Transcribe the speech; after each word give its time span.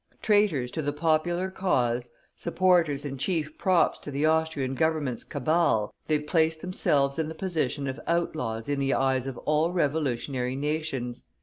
Traitors 0.23 0.71
to 0.71 0.81
the 0.81 0.91
popular 0.93 1.51
cause, 1.51 2.09
supporters 2.35 3.05
and 3.05 3.19
chief 3.19 3.55
props 3.59 3.99
to 3.99 4.09
the 4.09 4.25
Austrian 4.25 4.73
Government's 4.73 5.23
cabal, 5.23 5.93
they 6.07 6.17
placed 6.17 6.61
themselves 6.61 7.19
in 7.19 7.29
the 7.29 7.35
position 7.35 7.85
of 7.87 7.99
outlaws 8.07 8.67
in 8.67 8.79
the 8.79 8.95
eyes 8.95 9.27
of 9.27 9.37
all 9.45 9.71
revolutionary 9.71 10.55
nations. 10.55 11.25